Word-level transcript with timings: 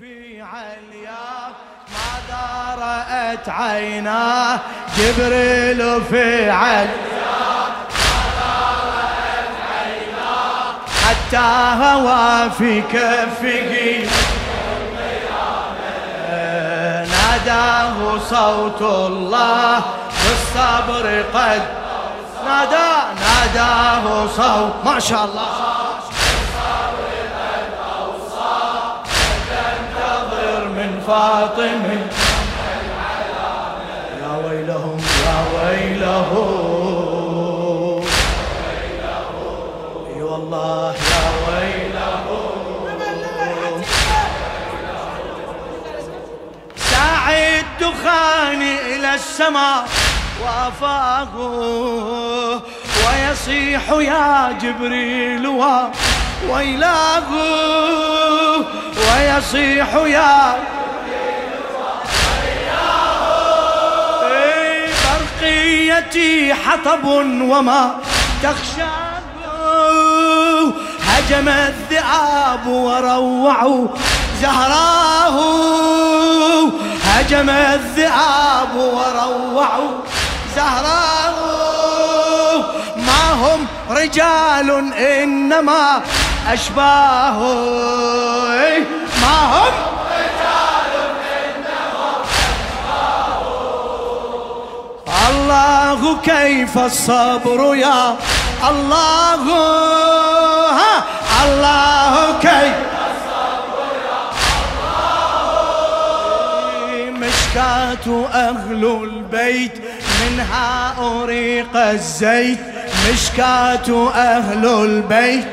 في 0.00 0.42
عليا. 0.42 1.52
ماذا 1.88 2.76
رأت 2.78 3.48
عيناه؟ 3.48 4.60
جبريل 4.98 6.04
في 6.04 6.50
عليا. 6.50 7.66
حتى 11.04 11.46
هوى 11.82 12.50
في 12.50 12.82
كفه. 12.82 14.08
ناداه 17.10 18.18
صوت 18.18 18.82
الله 18.82 19.82
بالصبر 20.22 21.24
قد. 21.34 21.62
نادى 22.46 22.92
ناداه 23.20 24.26
صوت 24.26 24.74
ما 24.84 25.00
شاء 25.00 25.24
الله. 25.24 25.85
فاطم 31.06 31.82
يا 34.20 34.32
ويلهم 34.44 34.98
يا 35.26 35.38
ويلهم. 35.54 37.16
أي 40.16 40.22
والله 40.22 40.94
يا 40.94 41.26
ويلهم. 41.46 42.52
ساعي 46.76 47.60
الدخان 47.60 48.62
إلى 48.62 49.14
السماء 49.14 49.84
وافاه 50.44 51.34
ويصيح 53.06 53.90
يا 53.90 54.58
جبريل 54.62 55.46
ويلاه 56.48 57.30
ويصيح 58.96 59.94
يا 59.94 60.56
برقيتي 65.96 66.54
حطب 66.54 67.04
وما 67.04 67.94
تخشى. 68.42 68.82
هجم 71.06 71.48
الذئاب 71.48 72.66
وروعوا 72.66 73.88
زهراه. 74.42 75.36
هجم 77.04 77.50
الذئاب 77.50 78.76
وروعوا 78.76 79.90
زهراه. 80.56 81.34
ما 82.96 83.32
هم 83.32 83.66
رجال 83.90 84.94
إنما 84.94 86.02
أشباه. 86.52 87.38
ما 89.22 89.38
هم 89.52 89.95
الله 95.30 96.16
كيف 96.22 96.78
الصبر 96.78 97.74
يا 97.74 98.16
الله؟ 98.70 99.44
ها 100.78 101.04
الله 101.44 102.14
كيف 102.40 102.76
الصبر 103.10 103.88
يا 104.06 104.20
الله؟ 106.96 107.26
مشكاة 107.26 108.06
أهل 108.34 108.82
البيت 109.02 109.76
منها 110.20 110.94
أريق 110.98 111.76
الزيت. 111.76 112.58
مشكاة 113.12 114.10
أهل 114.14 114.64
البيت 114.66 115.46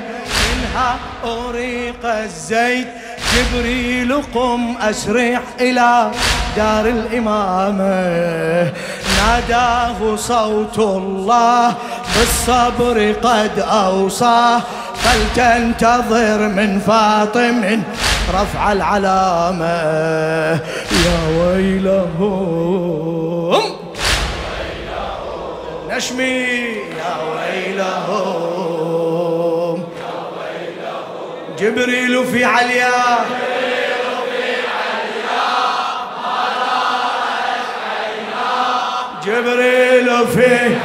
منها 0.49 0.97
أريق 1.25 2.05
الزيت. 2.05 2.87
جبريل 3.33 4.21
قم 4.35 4.77
أسرع 4.81 5.41
إلى 5.59 6.11
دار 6.57 6.85
الإمامة. 6.85 7.93
ناداه 9.23 10.15
صوت 10.15 10.79
الله 10.79 11.73
بالصبر 12.15 13.11
قد 13.23 13.59
أوصاه. 13.59 14.61
فلتنتظر 14.95 16.47
من 16.47 16.79
فاطم 16.79 17.83
رفع 18.33 18.71
العلامة؟ 18.71 19.73
يا 21.05 21.19
ويلهم. 21.39 22.73
نشمي. 25.89 26.23
يا 26.23 27.15
ويلهم. 27.33 28.63
جبريل 31.59 32.25
في 32.25 32.45
عليا. 32.45 33.52
جبريل 39.25 40.27
فيه 40.27 40.79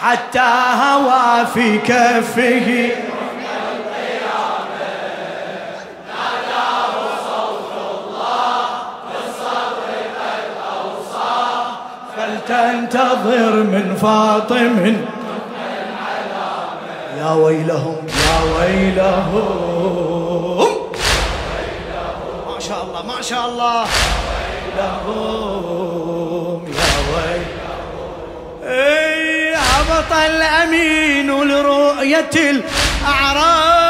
حتى 0.00 0.50
هوى 0.82 1.46
في 1.54 1.78
كفه. 1.78 2.90
فلتنتظر 12.16 13.52
من 13.52 13.96
فاطم 14.02 14.96
يا 17.18 17.30
ويلهم 17.30 18.06
يا 18.06 18.58
ويلهم. 18.58 20.17
شاء 23.28 23.48
الله. 23.48 23.80
ما 23.82 23.86
شاء 23.88 23.88
الله 23.88 23.88
لهم 24.78 26.60
يا 26.72 26.90
ويلهم 27.14 27.48
هبط 29.56 30.12
الأمين 30.12 31.28
لرؤية 31.30 32.30
الاعرابي 33.04 33.88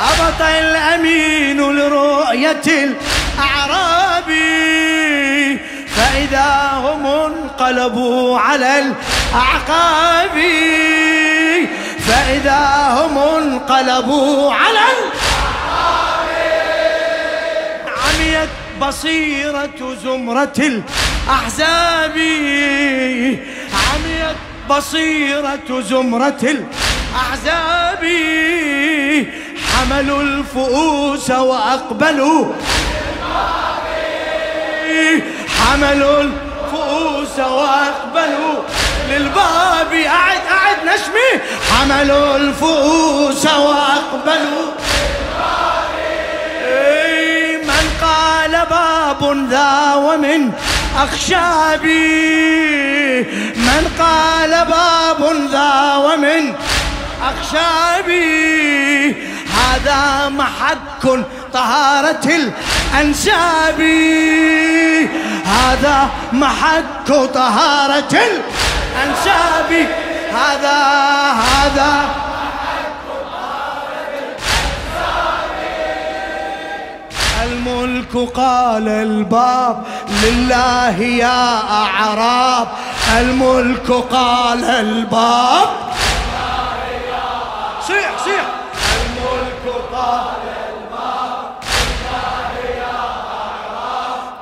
هبط 0.00 0.42
الأمين 0.42 1.60
لرؤية 1.60 2.62
الاعرابي 3.38 4.38
فإذا 5.96 6.70
هم 6.74 7.06
انقلبوا 7.58 8.38
على 8.38 8.78
الأعقاب. 8.78 10.38
فإذا 11.98 12.88
هم 12.90 13.18
انقلبوا 13.18 14.52
على 14.52 14.78
الأعقاب 14.94 16.28
عميت 17.86 18.48
بصيرة 18.80 19.94
زمرة 20.04 20.58
الأحزاب. 20.58 22.16
عميت 23.88 24.36
بصيرة 24.70 25.80
زمرة 25.80 26.42
الأحزاب. 26.42 28.04
حملوا 29.72 30.22
الفؤوس 30.22 31.30
وأقبلوا 31.30 32.52
حملوا 35.58 36.22
واقبلوا 37.38 38.62
للباب. 39.10 39.92
أعد 39.92 40.40
أعد 40.50 40.76
نشمي. 40.84 41.30
حملوا 41.70 42.36
الفؤوس 42.36 43.46
واقبلوا 43.46 44.72
من 47.64 47.84
قال 48.02 48.66
باب 48.70 49.22
ذا 49.50 49.94
ومن 49.94 50.52
أخشابي. 50.98 51.98
من 53.56 53.84
قال 53.98 54.50
باب 54.50 55.20
ذا 55.52 55.94
ومن 55.96 56.54
أخشابي. 57.22 58.48
هذا 59.58 60.28
محك 60.28 61.04
طهارة 61.52 62.28
الأنساب. 62.94 63.80
هذا 65.44 66.08
محك 66.32 67.08
طهارة 67.34 68.12
الأنساب. 68.12 69.86
هذا 70.32 70.78
هذا 71.32 72.04
الملك 77.42 78.30
قال 78.34 78.88
الباب 78.88 79.84
لله 80.22 81.00
يا 81.00 81.60
أعراب. 81.70 82.68
الملك 83.20 83.90
قال 83.90 84.64
الباب. 84.64 85.68
صيح 87.86 88.10
صيح. 88.24 88.44
الملك 89.00 89.74
قال 89.92 90.47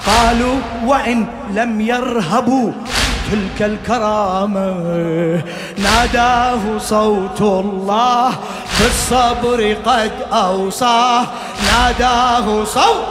قالوا 0.07 0.57
وإن 0.87 1.27
لم 1.51 1.81
يرهبوا 1.81 2.73
تلك 3.31 3.63
الكرامة 3.63 4.75
ناداه 5.79 6.79
صوت 6.79 7.41
الله 7.41 8.33
بالصبر 8.81 9.77
قد 9.87 10.13
أوصاه. 10.33 11.25
ناداه 11.73 12.65
صوت 12.65 13.07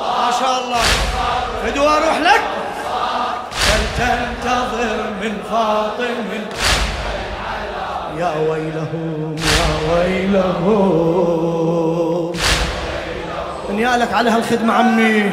ما 0.00 0.30
شاء 0.40 0.64
الله. 0.64 0.82
فدوا 1.64 1.90
أروح 1.96 2.18
لك. 2.18 2.42
فلتنتظر 3.52 4.98
من 5.22 5.32
فاطم. 5.50 6.14
يا 8.18 8.32
ويلهم 8.50 9.36
يا 9.38 9.68
ويلهم. 9.92 11.10
نيالك 13.70 14.12
على 14.12 14.30
هالخدمة 14.30 14.72
عمي. 14.72 15.32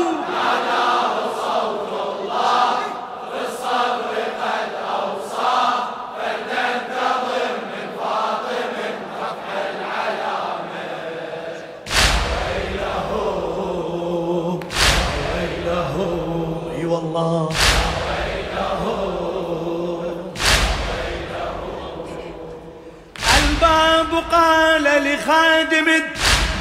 لخادم 25.71 25.87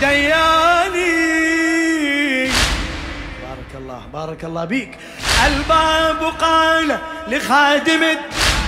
دياني. 0.00 1.30
بارك 3.42 3.72
الله 3.74 4.02
بارك 4.12 4.44
الله 4.44 4.64
بيك. 4.64 4.90
الباب 5.46 6.32
قال 6.40 6.98
لخادم 7.28 8.02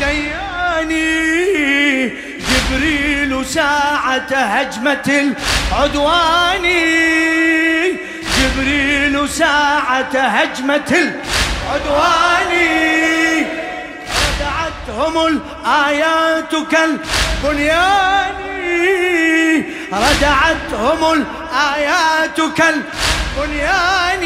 الدياني 0.00 0.99
جبريل 2.49 3.47
ساعة 3.47 4.33
هجمة 4.35 5.33
العدوان. 5.73 6.62
جبريل 8.39 9.29
ساعة 9.29 10.15
هجمة 10.15 11.12
العدوان. 11.71 12.53
ردعتهم 14.23 15.15
الآيات 15.27 16.53
كالبنيان. 16.71 18.33
ردعتهم 19.93 21.12
الآيات 21.12 22.39
كالبنيان. 22.56 24.25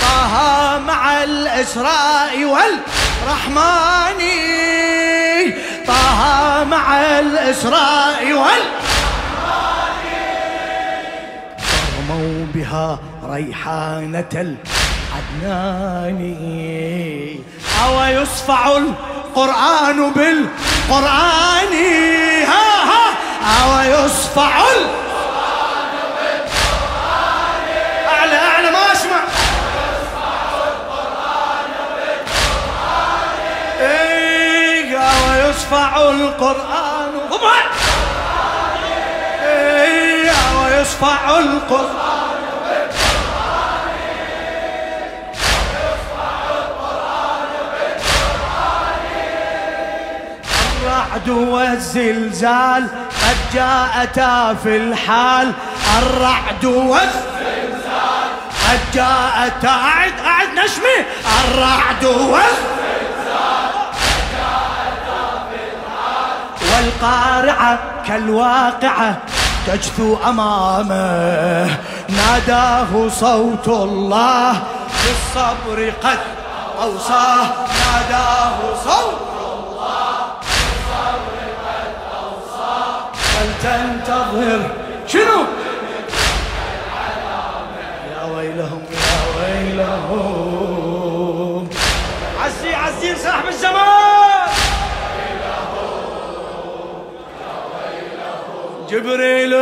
طه 0.00 0.34
مع 0.86 1.22
الإسراء 1.22 2.44
والرحمن. 2.44 4.20
طه 5.86 6.20
مع 6.64 7.00
الإسراء 7.00 8.24
والرحمن. 8.24 8.70
رموا 11.98 12.46
بها 12.54 12.98
ريحانة 13.24 14.56
العدنان. 15.44 16.20
أو 17.84 17.94
يصفع 18.04 18.62
القرآن 18.76 20.12
بالقرآن. 20.12 21.72
ها 22.46 22.52
ها؟ 22.52 22.69
أو 23.40 23.80
يصفع 23.80 24.60
أعلى 28.08 28.36
أعلى 28.36 28.70
ما 28.70 28.92
أسمع. 28.92 29.20
إيه 33.80 34.98
أو 34.98 35.50
يصفع 35.50 35.96
القرآن. 35.96 37.20
إيه 39.42 40.30
أو 40.30 40.80
يصفع 40.80 41.38
القرآن. 41.38 42.09
الرعد 51.00 51.28
والزلزال 51.28 52.88
قد 53.22 53.36
جاءتا 53.54 54.54
في 54.62 54.76
الحال. 54.76 55.52
الرعد 55.98 56.64
والزلزال. 56.64 58.28
قد 58.68 58.80
جاءتا 58.94 59.68
أعد 59.68 60.12
أعد 60.26 60.48
نشمي 60.48 60.98
الرعد 61.44 62.04
والزلزال. 62.04 63.70
قد 64.02 64.20
جاءتا 64.36 65.22
في 65.50 65.60
الحال 65.72 66.32
والقارعة 66.70 67.78
كالواقعة 68.06 69.18
تجثو 69.66 70.16
أمامه. 70.26 71.78
ناداه 72.08 73.08
صوت 73.08 73.68
الله. 73.68 74.62
بالصبر 75.04 75.92
قد 76.02 76.18
أوصاه. 76.82 77.46
ناداه 77.68 78.58
صوت 78.84 79.19
تنتظر. 83.62 84.60
شنو؟ 85.08 85.40
يا 88.10 88.22
ويلهم 88.36 88.82
يا 88.92 89.18
ويلهم. 89.36 90.88
عزي 92.40 92.74
عزي 92.74 93.16
صاحب 93.16 93.48
الزمان. 93.48 94.48
جبريل. 98.90 99.54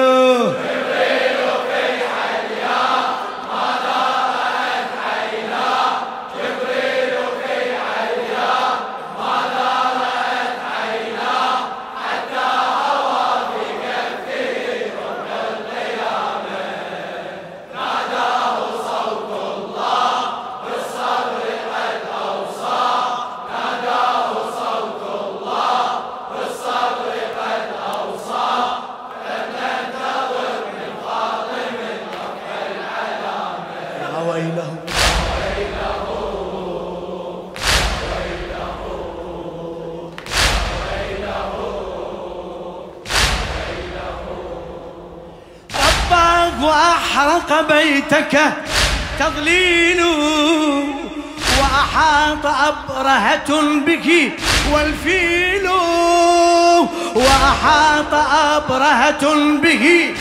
وأحرق 47.19 47.69
بيتك 47.69 48.41
تضليل 49.21 50.03
وأحاط 51.61 52.47
أبرهة 52.47 53.63
بك 53.87 54.33
والفيل 54.73 55.69
وأحاط 57.15 58.15
أبرهة 58.55 59.35
به 59.63 60.15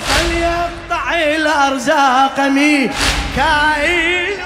فليقطع 0.00 1.14
الأرزاق 1.14 2.40
ميكائيل 2.40 4.38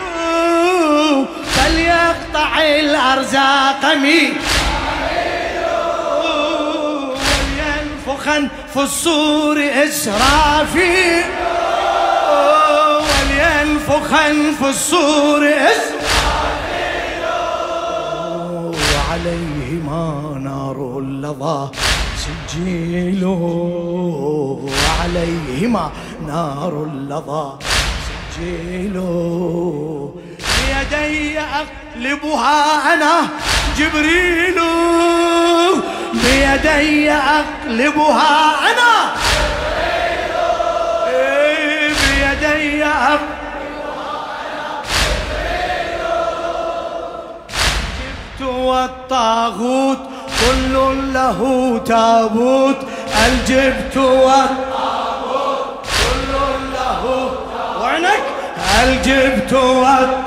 فليقطع 1.57 2.59
الأرزاق 2.63 3.95
ميكائيل 3.95 4.37
ولينفخن 7.13 8.49
في 8.77 8.83
الصور 8.83 9.57
إسرافيل 9.89 11.25
ولينفخن 13.01 14.05
خلف 14.05 14.65
السور 14.65 15.43
وعليهما 18.77 20.05
نار 20.43 20.99
اللظى 20.99 21.71
سجيل. 22.19 23.25
وعليهما 24.65 25.91
نار 26.27 26.85
اللظى 26.85 27.59
سجيل. 28.37 28.97
بيدي 30.39 31.39
أقلبها 31.39 32.95
أنا 32.95 33.29
جبريل 33.79 34.61
بيدي 36.13 37.11
أقلبها 37.13 38.55
أنا. 38.71 39.13
بيدي 42.01 42.85
أقلبها 42.85 43.19
أنا. 44.45 44.77
جبت 47.99 48.49
والطاغوت 48.49 49.99
كل 50.41 50.75
له 51.15 51.41
تابوت. 51.87 52.77
الجبت 53.27 53.97
والطاغوت 53.97 55.87
كل 55.87 56.33
له 56.73 57.31
وعنك؟ 57.81 58.23
الجبت 58.83 59.53
والطاغوت؟ 59.53 60.26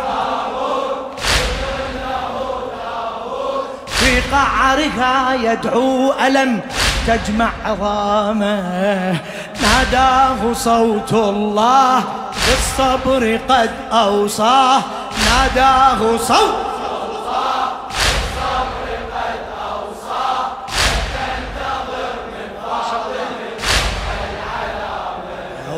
قعرها 4.32 5.34
يدعو 5.34 6.14
ألم 6.28 6.62
تجمع 7.08 7.50
عظامه. 7.66 9.20
ناداه 9.62 10.54
صوت 10.54 11.14
الله 11.14 12.04
بالصبر 12.48 13.40
قد 13.50 13.72
أوصاه. 13.92 14.82
ناداه 15.26 16.18
صوت 16.18 16.70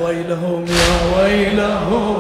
ويلهم 0.04 0.66
يا 0.68 0.96
ويلهم. 1.18 2.11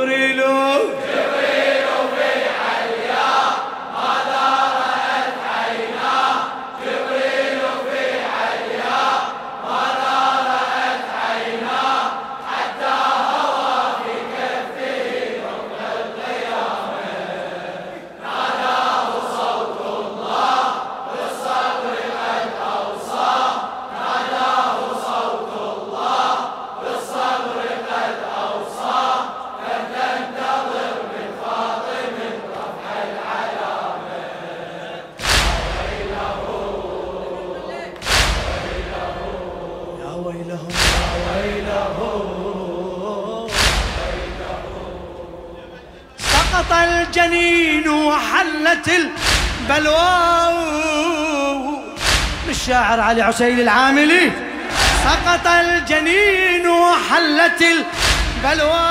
جبريل. 0.00 0.38
يا 0.38 1.39
سقط 46.60 46.72
الجنين 46.72 47.88
وحلت 47.88 48.90
البلوى. 49.68 50.52
للشاعر 52.48 53.00
علي 53.00 53.22
عسيل 53.22 53.60
العاملي. 53.60 54.32
سقط 55.04 55.46
الجنين 55.46 56.68
وحلت 56.68 57.62
البلوى. 57.62 58.90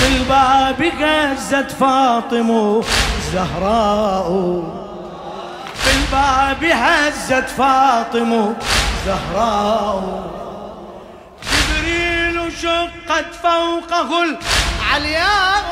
بالباب 0.00 0.92
غزت 1.00 1.70
فاطمه 1.80 2.84
الزهراء 3.18 4.28
بالباب 5.86 6.64
هزت 6.64 7.48
فاطمه 7.58 8.54
زهراء. 9.06 10.22
جبريل 11.44 12.52
شقت 12.62 13.34
فوقه 13.42 14.26
العلياء 14.86 15.66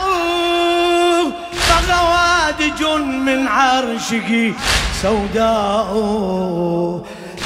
فغوادج 1.52 2.82
من 3.00 3.48
عرشه 3.48 4.54
سوداء. 5.02 5.90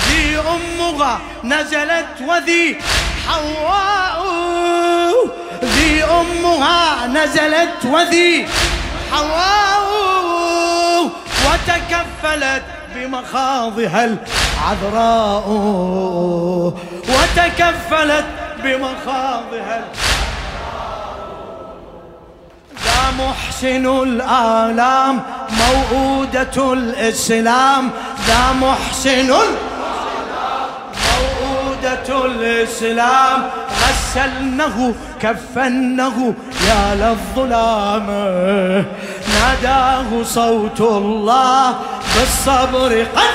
ذي 0.09 0.39
أمها 0.39 1.21
نزلت 1.45 2.15
وذي 2.29 2.77
حواء. 3.29 4.25
ذي 5.65 6.05
أمها 6.05 7.07
نزلت 7.07 7.85
وذي 7.85 8.47
حواء. 9.13 9.89
وتكفلت 11.47 12.63
بمخاضها 12.95 14.05
العذراء. 14.05 15.49
وتكفلت 17.09 18.27
بمخاضها 18.65 19.79
ذا 19.81 20.08
محسن 23.19 23.87
الآلام 24.03 25.21
موؤودة 25.51 26.73
الإسلام. 26.73 27.91
ذا 28.27 28.53
محسن 28.53 29.31
موؤودة 31.09 32.25
الإسلام. 32.25 33.51
غسلنه 33.83 34.95
كفنه 35.21 36.35
يا 36.69 36.95
للظلام. 36.95 38.07
ناداه 39.35 40.23
صوت 40.25 40.81
الله 40.81 41.75
بالصبر 42.15 43.07
قد 43.17 43.35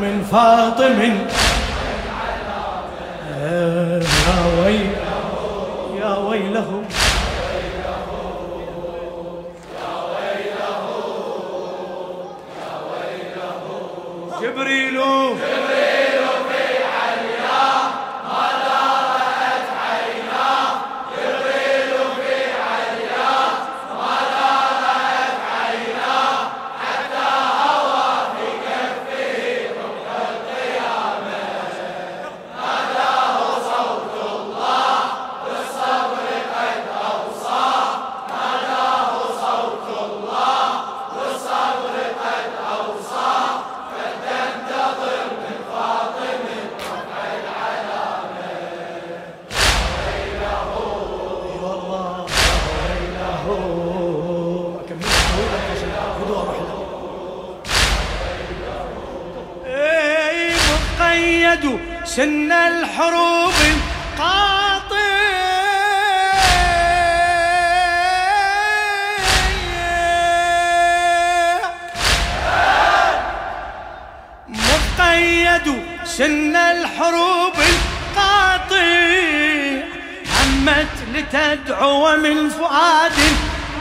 من 0.00 0.24
فاطم 0.30 0.98
لتدعو 81.32 82.16
من 82.16 82.48
فؤاد 82.48 83.12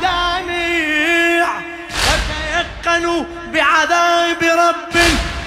دامع 0.02 1.48
فتيقنوا 1.90 3.24
بعذاب 3.54 4.44
رب 4.44 5.02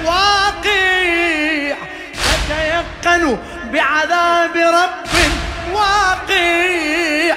واقع 0.04 1.76
فتيقنوا 2.14 3.36
بعذاب 3.72 4.56
رب 4.56 5.14
واقع. 5.72 7.34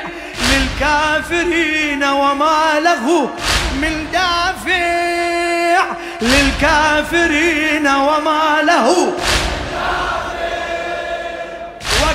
للكافرين 0.52 2.04
وما 2.04 2.80
له 2.80 3.30
من 3.82 4.08
دافع 4.14 5.84
للكافرين 6.22 7.88
وما 7.88 8.62
له 8.64 9.14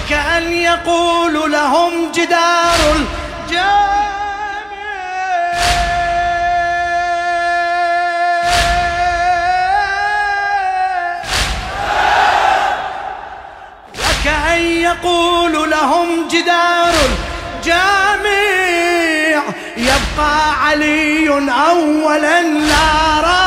وكأن 0.06 0.52
يقول 0.52 1.52
لهم 1.52 2.12
جدار 2.12 2.96
الجامع 2.96 3.92
وكأن 13.98 14.60
يقول 14.62 15.70
لهم 15.70 16.28
جدار 16.28 16.92
الجامع 17.58 19.42
يبقى 19.76 20.64
علي 20.66 21.28
أولا 21.28 22.42
لا 22.42 23.20
رابع 23.20 23.41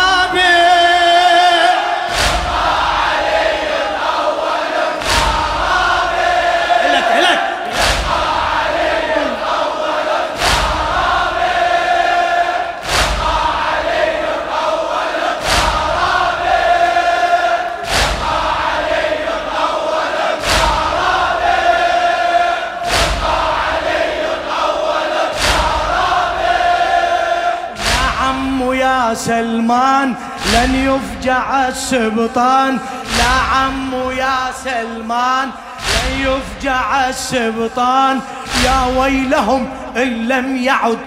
سلمان 29.16 30.16
لن 30.54 30.76
يفجع 30.76 31.68
السبطان. 31.68 32.78
لا 33.18 33.36
عم 33.56 34.12
يا 34.12 34.38
سلمان 34.64 35.50
لن 35.94 36.12
يفجع 36.28 37.10
السبطان. 37.10 38.20
يا 38.66 39.00
ويلهم 39.00 39.70
إن 39.98 40.28
لم 40.28 40.58
يعد 40.58 41.00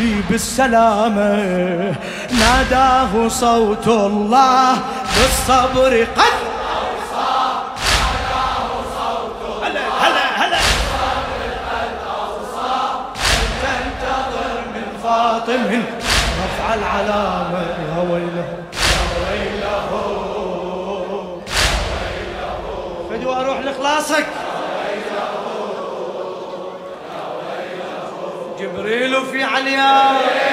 لي 0.00 0.22
بالسلامة. 0.30 1.94
ناداه 2.30 3.28
صوت 3.28 3.88
الله 3.88 4.78
بالصبر 5.16 6.06
قد 6.16 6.48
فاطم 15.02 15.82
العلامة 16.74 17.60
يا 17.60 18.02
ويله. 18.12 18.64
يا 18.82 19.56
ويله 23.10 23.40
أروح 23.40 23.58
لخلاصك 23.58 24.26
جبريل 28.60 29.26
في 29.26 29.44
عليا. 29.44 30.47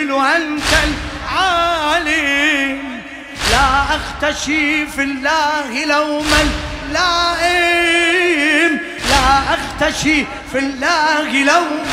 جبريل 0.00 0.12
أنت 0.24 0.72
العالم. 1.28 2.78
لا 3.50 3.68
أختشي 3.96 4.86
في 4.86 5.02
الله 5.02 5.84
لوما 5.84 6.42
لائم 6.92 8.80
لا 9.10 9.54
أختشي 9.54 10.26
في 10.52 10.58
الله 10.58 11.44
لوما 11.44 11.84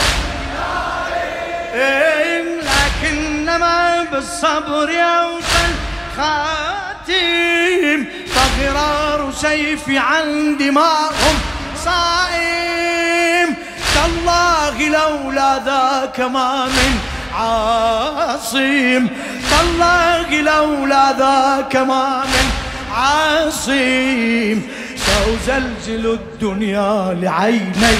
لائم 1.73 2.45
لكنما 2.61 4.03
بالصبر 4.11 4.89
أوصل 5.01 5.71
خاتم 6.17 8.05
فغرار 8.35 9.33
سيفي 9.41 9.97
عن 9.97 10.57
دماغهم 10.57 11.39
صائم. 11.85 13.55
تالله 13.95 14.89
لولا 14.89 15.59
ذاك 15.65 16.19
ما 16.19 16.65
من 16.65 16.99
عاصم. 17.37 19.07
تالله 19.49 20.41
لولا 20.41 21.11
ذاك 21.11 21.75
ما 21.75 22.23
من 22.25 22.47
عاصم 22.95 24.61
سأزلزل 24.97 26.05
الدنيا 26.19 27.17
لعيني. 27.21 27.97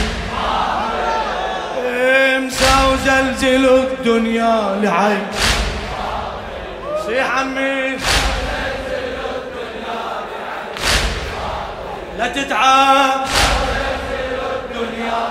سأزلزل 2.50 3.65
الدنيا 3.65 4.80
لعيني. 4.82 5.21
صيح 7.06 7.39
عمي. 7.39 7.97
لا 12.17 12.28
تتعب. 12.28 13.26
الدنيا 14.71 15.21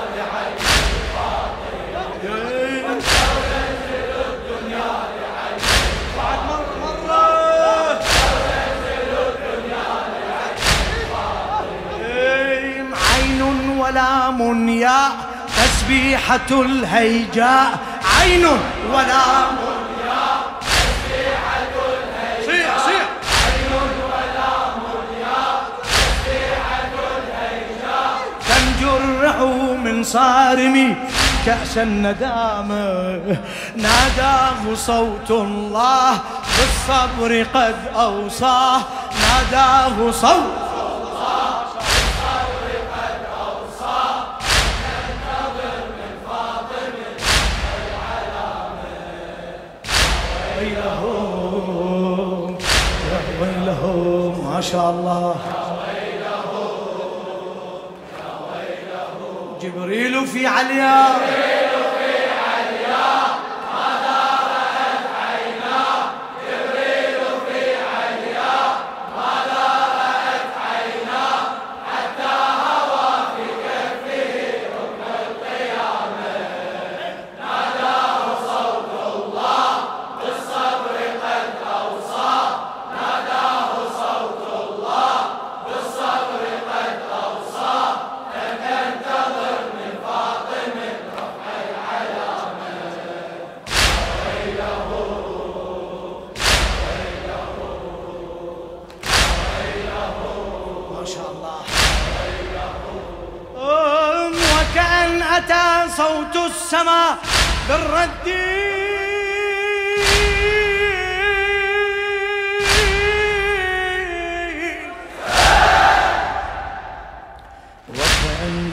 ولام 13.96 14.68
يا 14.68 15.08
تسبيحة 15.56 16.50
الهيجاء. 16.50 17.78
عين 18.20 18.46
ولام 18.92 19.56
يا 20.06 20.26
تسبيحة 20.60 21.74
الهيجاء. 21.88 23.06
عين 23.46 23.72
ولام 24.12 24.82
يا 25.20 25.40
تسبيحة 25.82 26.92
الهيجاء 27.16 28.16
تنجرع 28.48 29.36
من 29.84 30.04
صارمي 30.04 30.96
كأس 31.46 31.78
الندامة 31.78 33.20
ناداه 33.76 34.74
صوت 34.74 35.30
الله 35.30 36.18
بالصبر 36.56 37.46
قد 37.54 37.76
أوصاه. 37.96 38.80
ناداه 39.22 40.10
صوت 40.10 40.65
شاء 54.72 54.90
الله 54.90 55.36
جبريل 59.62 60.26
في 60.26 60.46
عليا. 60.46 61.55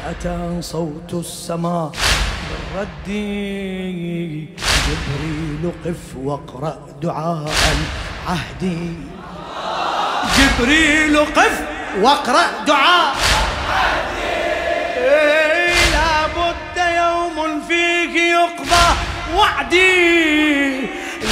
أتى 0.09 0.61
صوت 0.61 1.13
السماء 1.13 1.91
بالرد. 2.49 3.07
جبريل 4.87 5.71
قف 5.85 6.15
واقرأ 6.15 6.79
دعاء 7.01 7.53
العهد. 7.73 8.93
جبريل 10.37 11.17
قف 11.17 11.61
واقرأ 12.01 12.45
دعاء 12.67 13.15
إيه 14.97 15.73
لابد 15.95 16.77
يوم 16.77 17.61
فيه 17.67 18.13
يقضى 18.19 18.87
وعدي. 19.35 20.81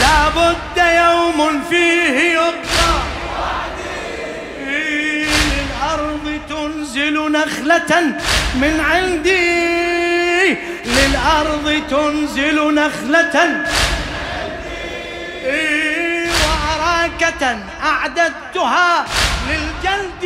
لابد 0.01 0.77
يوم 0.77 1.61
فيه 1.69 2.33
يقضى 2.33 2.91
وعدي. 3.39 5.25
للأرض 5.25 6.39
تنزل 6.49 7.31
نخلة 7.31 7.91
من 8.55 8.79
عندي 8.79 10.57
للأرض 10.85 11.81
تنزل 11.89 12.73
نخلة. 12.73 13.65
عندي 15.45 16.27
وأراكة 16.43 17.57
أعددتها 17.83 19.05
للجلد. 19.49 20.23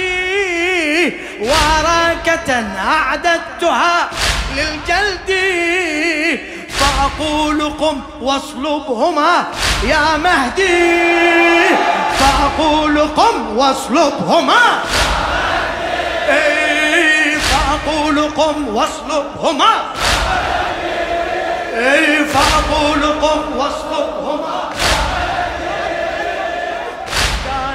وراكة 1.42 2.66
أعددتها 2.78 4.10
للجلد. 4.56 5.32
فأقول 6.70 7.70
قم 7.70 8.02
واصلبهما 8.22 9.46
يا 9.84 10.18
مهدي. 10.18 11.76
فأقول 12.20 13.00
قم 13.00 13.58
واصلبهما. 13.58 14.84
فأقول 17.86 18.20
قم 18.20 18.68
واصلبهما 18.68 19.74
إيه 21.74 22.24
فأقول 22.24 23.04
قم 23.04 23.58
واصلبهما 23.58 24.70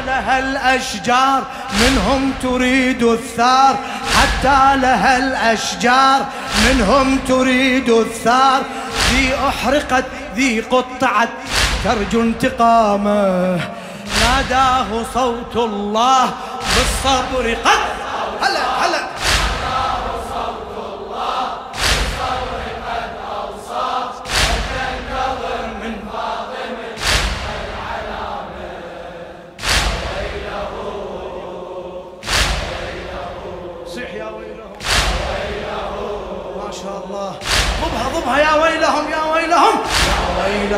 لها 0.07 0.39
الأشجار 0.39 1.43
منهم 1.81 2.33
تريد 2.43 3.03
الثار. 3.03 3.77
حتى 4.17 4.77
لها 4.77 5.19
الأشجار 5.19 6.27
منهم 6.67 7.19
تريد 7.29 7.91
الثار. 7.91 8.63
ذي 9.11 9.35
أحرقت 9.49 10.05
ذي 10.35 10.61
قطعت 10.61 11.29
ترجو 11.85 12.21
انتقامه. 12.21 13.61
ناداه 14.21 15.05
صوت 15.15 15.57
الله 15.57 16.31
بالصبر 16.75 17.57
قد 17.65 18.00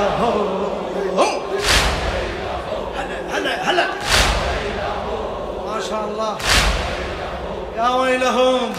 ويلهم 0.03 1.43
هلا 2.97 3.39
هلا 3.39 3.71
هلا 3.71 3.87
ما 5.67 5.81
شاء 5.91 6.05
الله. 6.05 6.37
يا 7.77 7.89
ويلهم. 7.89 8.73